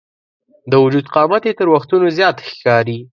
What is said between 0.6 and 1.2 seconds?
د وجود